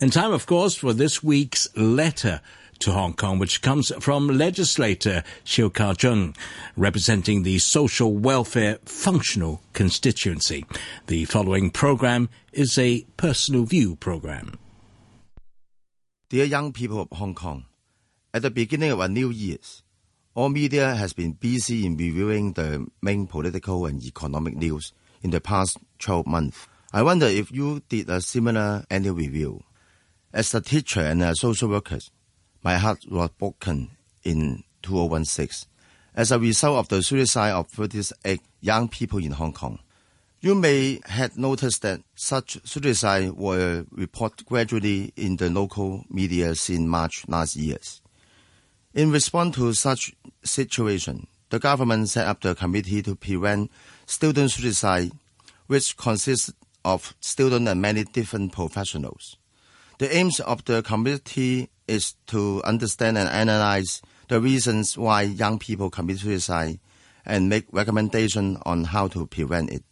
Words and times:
In 0.00 0.08
time, 0.08 0.32
of 0.32 0.46
course, 0.46 0.76
for 0.76 0.94
this 0.94 1.22
week's 1.22 1.68
letter 1.76 2.40
to 2.78 2.92
Hong 2.92 3.12
Kong, 3.12 3.38
which 3.38 3.60
comes 3.60 3.92
from 4.00 4.28
legislator 4.28 5.22
Shiu 5.44 5.70
Ka-chun, 5.70 6.32
representing 6.74 7.42
the 7.42 7.58
Social 7.58 8.16
Welfare 8.16 8.78
Functional 8.86 9.60
Constituency. 9.74 10.64
The 11.08 11.26
following 11.26 11.70
program 11.70 12.30
is 12.50 12.78
a 12.78 13.02
personal 13.18 13.64
view 13.64 13.96
program. 13.96 14.58
Dear 16.30 16.46
young 16.46 16.72
people 16.72 17.02
of 17.02 17.08
Hong 17.18 17.34
Kong, 17.34 17.66
at 18.32 18.40
the 18.40 18.50
beginning 18.50 18.92
of 18.92 19.00
a 19.00 19.08
new 19.08 19.28
year, 19.28 19.58
all 20.34 20.48
media 20.48 20.94
has 20.94 21.12
been 21.12 21.32
busy 21.32 21.84
in 21.84 21.98
reviewing 21.98 22.54
the 22.54 22.86
main 23.02 23.26
political 23.26 23.84
and 23.84 24.02
economic 24.02 24.56
news 24.56 24.94
in 25.20 25.30
the 25.30 25.42
past 25.42 25.76
12 25.98 26.26
months. 26.26 26.66
I 26.90 27.02
wonder 27.02 27.26
if 27.26 27.52
you 27.52 27.82
did 27.90 28.08
a 28.08 28.22
similar 28.22 28.86
annual 28.88 29.14
review. 29.14 29.62
As 30.32 30.54
a 30.54 30.60
teacher 30.60 31.00
and 31.00 31.24
a 31.24 31.34
social 31.34 31.68
worker, 31.68 31.98
my 32.62 32.76
heart 32.76 33.04
was 33.10 33.30
broken 33.30 33.90
in 34.22 34.62
2016 34.82 35.68
as 36.14 36.30
a 36.30 36.38
result 36.38 36.78
of 36.78 36.88
the 36.88 37.02
suicide 37.02 37.50
of 37.50 37.66
38 37.66 38.40
young 38.60 38.88
people 38.88 39.18
in 39.18 39.32
Hong 39.32 39.52
Kong. 39.52 39.80
You 40.40 40.54
may 40.54 41.00
have 41.06 41.36
noticed 41.36 41.82
that 41.82 42.02
such 42.14 42.58
suicides 42.64 43.32
were 43.32 43.84
reported 43.90 44.46
gradually 44.46 45.12
in 45.16 45.34
the 45.34 45.50
local 45.50 46.04
media 46.08 46.54
since 46.54 46.86
March 46.86 47.24
last 47.26 47.56
year. 47.56 47.78
In 48.94 49.10
response 49.10 49.56
to 49.56 49.72
such 49.72 50.14
situation, 50.44 51.26
the 51.48 51.58
government 51.58 52.08
set 52.08 52.28
up 52.28 52.40
the 52.40 52.54
committee 52.54 53.02
to 53.02 53.16
prevent 53.16 53.72
student 54.06 54.52
suicide, 54.52 55.10
which 55.66 55.96
consists 55.96 56.52
of 56.84 57.14
students 57.18 57.68
and 57.68 57.82
many 57.82 58.04
different 58.04 58.52
professionals. 58.52 59.36
The 60.00 60.16
aims 60.16 60.40
of 60.40 60.64
the 60.64 60.82
committee 60.82 61.68
is 61.86 62.14
to 62.28 62.62
understand 62.64 63.18
and 63.18 63.28
analyze 63.28 64.00
the 64.28 64.40
reasons 64.40 64.96
why 64.96 65.20
young 65.20 65.58
people 65.58 65.90
commit 65.90 66.20
suicide 66.20 66.80
and 67.26 67.50
make 67.50 67.66
recommendations 67.70 68.56
on 68.64 68.84
how 68.84 69.08
to 69.08 69.26
prevent 69.26 69.68
it. 69.68 69.84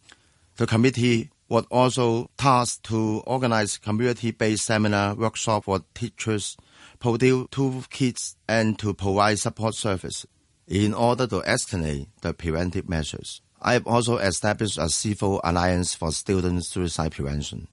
The 0.55 0.65
committee 0.65 1.29
was 1.47 1.65
also 1.69 2.31
tasked 2.39 2.85
to 2.85 3.21
organize 3.27 3.77
community-based 3.77 4.65
seminar 4.65 5.13
workshop 5.13 5.65
for 5.65 5.81
teachers, 5.93 6.57
produce 6.97 7.45
toolkits, 7.49 8.35
and 8.47 8.79
to 8.79 8.95
provide 8.95 9.37
support 9.37 9.75
service 9.75 10.25
in 10.67 10.95
order 10.95 11.27
to 11.27 11.41
escalate 11.41 12.07
the 12.21 12.33
preventive 12.33 12.89
measures. 12.89 13.43
I 13.61 13.73
have 13.73 13.85
also 13.85 14.17
established 14.17 14.79
a 14.79 14.89
civil 14.89 15.39
alliance 15.43 15.93
for 15.93 16.11
student 16.11 16.65
suicide 16.65 17.11
prevention. 17.11 17.67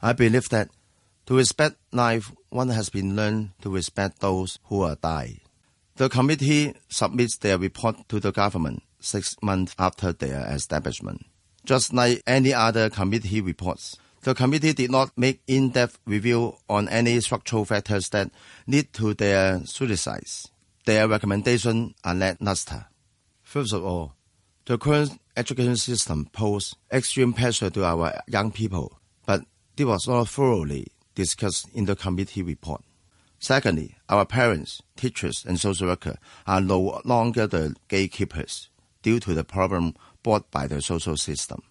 I 0.00 0.14
believe 0.14 0.48
that 0.48 0.70
to 1.30 1.36
respect 1.36 1.76
life, 1.92 2.32
one 2.48 2.70
has 2.70 2.90
been 2.90 3.14
learned 3.14 3.50
to 3.62 3.70
respect 3.70 4.18
those 4.18 4.58
who 4.64 4.82
are 4.82 4.96
dying. 4.96 5.38
The 5.94 6.08
committee 6.08 6.74
submits 6.88 7.36
their 7.36 7.56
report 7.56 8.08
to 8.08 8.18
the 8.18 8.32
government 8.32 8.82
six 8.98 9.36
months 9.40 9.76
after 9.78 10.12
their 10.12 10.44
establishment. 10.50 11.24
Just 11.64 11.92
like 11.92 12.20
any 12.26 12.52
other 12.52 12.90
committee 12.90 13.40
reports, 13.40 13.96
the 14.22 14.34
committee 14.34 14.72
did 14.72 14.90
not 14.90 15.16
make 15.16 15.40
in-depth 15.46 16.00
review 16.04 16.56
on 16.68 16.88
any 16.88 17.20
structural 17.20 17.64
factors 17.64 18.08
that 18.08 18.32
lead 18.66 18.92
to 18.94 19.14
their 19.14 19.64
suicides. 19.66 20.50
Their 20.84 21.06
recommendations 21.06 21.94
are 22.02 22.14
lackluster. 22.16 22.86
First 23.44 23.72
of 23.72 23.84
all, 23.84 24.14
the 24.64 24.78
current 24.78 25.20
education 25.36 25.76
system 25.76 26.28
poses 26.32 26.74
extreme 26.92 27.32
pressure 27.34 27.70
to 27.70 27.84
our 27.84 28.20
young 28.26 28.50
people, 28.50 28.98
but 29.26 29.42
this 29.76 29.86
was 29.86 30.08
not 30.08 30.26
thoroughly 30.26 30.88
discussed 31.20 31.68
in 31.74 31.84
the 31.84 31.94
committee 31.94 32.42
report. 32.42 32.82
Secondly, 33.38 33.96
our 34.08 34.24
parents, 34.24 34.80
teachers, 34.96 35.44
and 35.46 35.60
social 35.60 35.88
workers 35.88 36.16
are 36.46 36.62
no 36.62 37.00
longer 37.04 37.46
the 37.46 37.74
gatekeepers 37.88 38.70
due 39.02 39.20
to 39.20 39.34
the 39.34 39.44
problem 39.44 39.94
brought 40.22 40.50
by 40.50 40.66
the 40.66 40.80
social 40.80 41.18
system. 41.18 41.62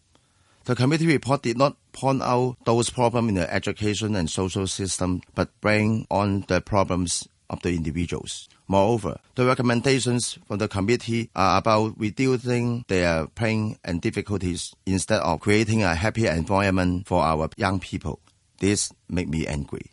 The 0.65 0.75
committee 0.75 1.07
report 1.07 1.41
did 1.41 1.57
not 1.57 1.77
point 1.93 2.21
out 2.21 2.57
those 2.65 2.91
problems 2.91 3.29
in 3.29 3.35
the 3.35 3.51
education 3.51 4.15
and 4.15 4.29
social 4.29 4.67
system, 4.67 5.21
but 5.33 5.49
bring 5.61 6.05
on 6.11 6.45
the 6.47 6.61
problems 6.61 7.27
of 7.49 7.61
the 7.63 7.73
individuals. 7.73 8.47
Moreover, 8.67 9.17
the 9.33 9.47
recommendations 9.47 10.37
from 10.47 10.59
the 10.59 10.67
committee 10.67 11.31
are 11.35 11.57
about 11.57 11.95
reducing 11.97 12.85
their 12.87 13.25
pain 13.25 13.77
and 13.83 13.99
difficulties 13.99 14.75
instead 14.85 15.21
of 15.21 15.39
creating 15.39 15.81
a 15.81 15.95
happy 15.95 16.27
environment 16.27 17.07
for 17.07 17.23
our 17.23 17.49
young 17.57 17.79
people. 17.79 18.19
This 18.59 18.91
make 19.07 19.27
me 19.27 19.47
angry. 19.47 19.91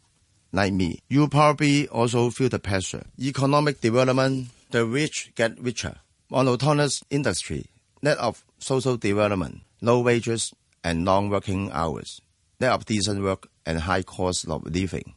Like 0.53 0.73
me, 0.73 1.03
you 1.09 1.29
probably 1.29 1.89
also 1.89 2.31
feel 2.31 2.49
the 2.49 2.59
pressure. 2.59 3.05
Economic 3.21 3.81
development, 3.81 4.49
the 4.71 4.85
rich 4.85 5.33
get 5.35 5.61
richer. 5.61 5.97
Monotonous 6.31 7.03
industry, 7.11 7.67
lack 8.03 8.19
of 8.21 8.45
social 8.59 8.97
development, 8.97 9.61
low 9.81 10.01
wages 10.01 10.53
and 10.83 11.05
long 11.05 11.31
working 11.31 11.71
hours, 11.73 12.21
lack 12.59 12.73
of 12.73 12.85
decent 12.85 13.23
work 13.23 13.49
and 13.65 13.81
high 13.81 14.03
cost 14.03 14.49
of 14.49 14.65
living. 14.65 15.15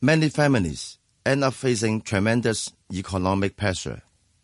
Many 0.00 0.28
families 0.28 0.98
end 1.26 1.42
up 1.42 1.54
facing 1.54 2.02
tremendous 2.02 2.72
economic 2.92 3.56
pressure. 3.56 4.02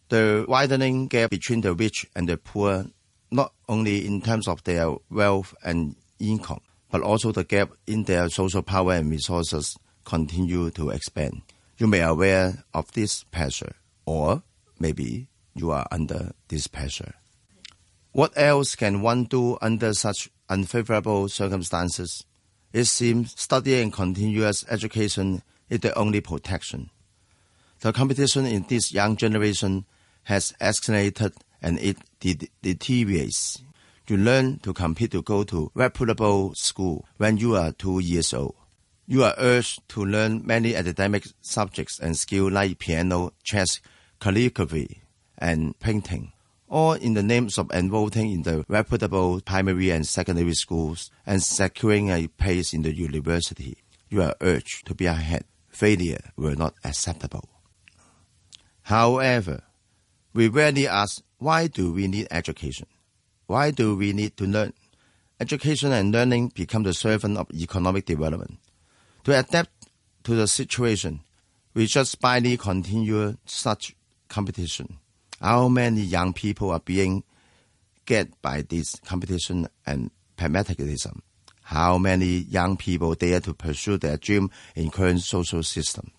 The 0.08 0.44
widening 0.48 1.06
gap 1.08 1.30
between 1.30 1.60
the 1.60 1.74
rich 1.74 2.06
and 2.16 2.28
the 2.28 2.36
poor, 2.36 2.86
not 3.30 3.52
only 3.68 4.06
in 4.06 4.22
terms 4.22 4.48
of 4.48 4.64
their 4.64 4.94
wealth 5.10 5.54
and 5.62 5.94
income, 6.18 6.62
but 6.90 7.02
also 7.02 7.32
the 7.32 7.44
gap 7.44 7.70
in 7.86 8.04
their 8.04 8.28
social 8.28 8.62
power 8.62 8.94
and 8.94 9.10
resources 9.10 9.76
continue 10.04 10.70
to 10.70 10.90
expand. 10.90 11.42
You 11.76 11.86
may 11.86 11.98
be 11.98 12.02
aware 12.02 12.64
of 12.74 12.90
this 12.92 13.24
pressure, 13.24 13.74
or 14.06 14.42
maybe 14.78 15.28
you 15.54 15.70
are 15.70 15.86
under 15.90 16.32
this 16.48 16.66
pressure. 16.66 17.14
What 18.12 18.32
else 18.36 18.74
can 18.74 19.02
one 19.02 19.24
do 19.24 19.58
under 19.60 19.92
such 19.92 20.30
unfavorable 20.48 21.28
circumstances? 21.28 22.24
It 22.72 22.84
seems 22.84 23.38
study 23.40 23.80
and 23.80 23.92
continuous 23.92 24.64
education 24.68 25.42
is 25.68 25.80
the 25.80 25.96
only 25.96 26.20
protection. 26.20 26.90
The 27.80 27.92
competition 27.92 28.46
in 28.46 28.64
this 28.68 28.92
young 28.92 29.16
generation 29.16 29.84
has 30.24 30.52
escalated 30.60 31.34
and 31.62 31.78
it 31.78 31.96
deteriorates 32.62 33.62
you 34.10 34.16
learn 34.16 34.58
to 34.60 34.72
compete 34.72 35.10
to 35.12 35.22
go 35.22 35.44
to 35.44 35.70
reputable 35.74 36.54
school 36.54 37.06
when 37.16 37.36
you 37.36 37.56
are 37.56 37.72
two 37.72 37.98
years 37.98 38.32
old. 38.32 38.54
You 39.06 39.24
are 39.24 39.34
urged 39.38 39.88
to 39.90 40.04
learn 40.04 40.46
many 40.46 40.76
academic 40.76 41.26
subjects 41.40 41.98
and 41.98 42.16
skills 42.16 42.52
like 42.52 42.78
piano, 42.78 43.32
chess, 43.42 43.80
calligraphy, 44.20 45.02
and 45.38 45.78
painting, 45.78 46.32
all 46.68 46.92
in 46.92 47.14
the 47.14 47.22
names 47.22 47.58
of 47.58 47.70
enrolling 47.70 48.30
in 48.30 48.42
the 48.42 48.64
reputable 48.68 49.40
primary 49.40 49.90
and 49.90 50.06
secondary 50.06 50.54
schools 50.54 51.10
and 51.26 51.42
securing 51.42 52.10
a 52.10 52.26
place 52.28 52.74
in 52.74 52.82
the 52.82 52.94
university. 52.94 53.78
You 54.10 54.22
are 54.22 54.34
urged 54.40 54.86
to 54.86 54.94
be 54.94 55.06
ahead. 55.06 55.44
Failure 55.68 56.32
were 56.36 56.56
not 56.56 56.74
acceptable. 56.84 57.48
However, 58.82 59.62
we 60.34 60.48
rarely 60.48 60.88
ask, 60.88 61.22
why 61.38 61.66
do 61.66 61.92
we 61.92 62.08
need 62.08 62.28
education? 62.30 62.86
Why 63.48 63.70
do 63.70 63.96
we 63.96 64.12
need 64.12 64.36
to 64.36 64.44
learn? 64.44 64.74
Education 65.40 65.90
and 65.90 66.12
learning 66.12 66.52
become 66.54 66.82
the 66.82 66.92
servant 66.92 67.38
of 67.38 67.50
economic 67.50 68.04
development. 68.04 68.58
To 69.24 69.38
adapt 69.38 69.88
to 70.24 70.34
the 70.34 70.46
situation, 70.46 71.20
we 71.72 71.86
just 71.86 72.20
blindly 72.20 72.58
continue 72.58 73.38
such 73.46 73.96
competition. 74.28 74.98
How 75.40 75.68
many 75.68 76.02
young 76.02 76.34
people 76.34 76.70
are 76.72 76.80
being 76.80 77.24
get 78.04 78.40
by 78.42 78.62
this 78.68 78.96
competition 79.06 79.66
and 79.86 80.10
pragmatism? 80.36 81.22
How 81.62 81.96
many 81.96 82.44
young 82.50 82.76
people 82.76 83.14
dare 83.14 83.40
to 83.40 83.54
pursue 83.54 83.96
their 83.96 84.18
dream 84.18 84.50
in 84.76 84.90
current 84.90 85.22
social 85.22 85.62
system? 85.62 86.12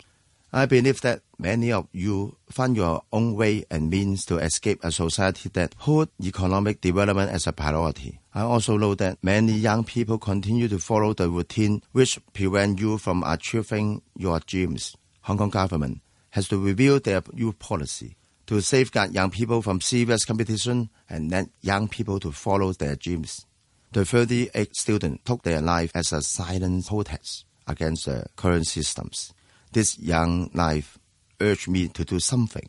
I 0.52 0.66
believe 0.66 1.00
that 1.02 1.22
many 1.38 1.70
of 1.70 1.86
you 1.92 2.36
find 2.50 2.74
your 2.74 3.02
own 3.12 3.36
way 3.36 3.64
and 3.70 3.88
means 3.88 4.26
to 4.26 4.38
escape 4.38 4.80
a 4.82 4.90
society 4.90 5.48
that 5.50 5.76
put 5.78 6.10
economic 6.20 6.80
development 6.80 7.30
as 7.30 7.46
a 7.46 7.52
priority. 7.52 8.20
I 8.34 8.40
also 8.40 8.76
know 8.76 8.96
that 8.96 9.18
many 9.22 9.52
young 9.52 9.84
people 9.84 10.18
continue 10.18 10.66
to 10.66 10.80
follow 10.80 11.14
the 11.14 11.30
routine 11.30 11.82
which 11.92 12.18
prevent 12.32 12.80
you 12.80 12.98
from 12.98 13.22
achieving 13.24 14.02
your 14.16 14.40
dreams. 14.40 14.96
Hong 15.22 15.38
Kong 15.38 15.50
government 15.50 16.00
has 16.30 16.48
to 16.48 16.58
review 16.58 16.98
their 16.98 17.22
youth 17.32 17.60
policy 17.60 18.16
to 18.46 18.60
safeguard 18.60 19.14
young 19.14 19.30
people 19.30 19.62
from 19.62 19.80
serious 19.80 20.24
competition 20.24 20.90
and 21.08 21.30
let 21.30 21.46
young 21.60 21.86
people 21.86 22.18
to 22.18 22.32
follow 22.32 22.72
their 22.72 22.96
dreams. 22.96 23.46
The 23.92 24.04
38 24.04 24.74
students 24.74 25.22
took 25.24 25.42
their 25.42 25.60
life 25.60 25.92
as 25.94 26.12
a 26.12 26.22
silent 26.22 26.88
protest 26.88 27.44
against 27.68 28.06
the 28.06 28.26
current 28.34 28.66
systems 28.66 29.32
this 29.72 29.98
young 29.98 30.50
life 30.54 30.98
urged 31.40 31.68
me 31.68 31.88
to 31.88 32.04
do 32.04 32.20
something. 32.20 32.68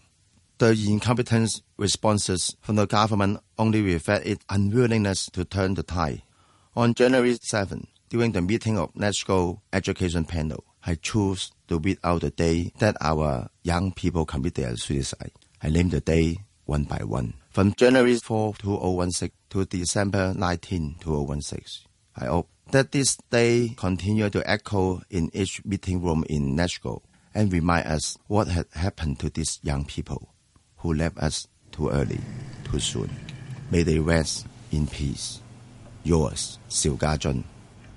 The 0.58 0.72
incompetent 0.88 1.62
responses 1.78 2.56
from 2.62 2.76
the 2.76 2.86
government 2.86 3.40
only 3.58 3.82
reflect 3.82 4.26
its 4.26 4.46
unwillingness 4.50 5.28
to 5.32 5.44
turn 5.44 5.74
the 5.74 5.84
tide. 5.84 6.22
On 6.76 6.94
January 6.94 7.38
7, 7.42 7.88
during 8.10 8.32
the 8.34 8.42
meeting 8.42 8.78
of 8.78 8.96
National 8.96 9.62
Education 9.74 10.26
Panel, 10.26 10.64
I 10.86 10.96
chose 10.96 11.52
to 11.68 11.80
read 11.80 11.98
out 12.04 12.22
the 12.22 12.32
day 12.32 12.74
that 12.80 12.98
our 13.02 13.50
young 13.64 13.92
people 13.92 14.26
commit 14.26 14.56
their 14.56 14.76
suicide. 14.76 15.32
I 15.64 15.70
named 15.70 15.92
the 15.92 16.02
day 16.02 16.40
one 16.66 16.84
by 16.84 17.04
one. 17.04 17.34
From 17.50 17.74
January 17.74 18.16
4, 18.18 18.56
2016 18.56 19.32
to 19.50 19.66
December 19.66 20.34
19, 20.36 20.98
2016. 21.00 21.88
I 22.16 22.26
hope 22.26 22.50
that 22.72 22.92
this 22.92 23.18
day 23.30 23.74
continue 23.78 24.30
to 24.30 24.50
echo 24.50 25.02
in 25.10 25.30
each 25.34 25.64
meeting 25.66 26.02
room 26.02 26.24
in 26.30 26.56
Nashville 26.56 27.04
and 27.34 27.52
remind 27.52 27.86
us 27.88 28.18
what 28.28 28.48
had 28.48 28.66
happened 28.74 29.20
to 29.20 29.30
these 29.30 29.60
young 29.62 29.86
people 29.86 30.34
who 30.78 30.94
left 30.94 31.18
us 31.18 31.48
too 31.72 31.90
early, 31.90 32.20
too 32.64 32.80
soon. 32.80 33.10
May 33.70 33.84
they 33.84 34.00
rest 34.00 34.48
in 34.72 34.88
peace. 34.88 35.42
Yours, 36.04 36.60
Xiao 36.70 37.20
Jun. 37.20 37.44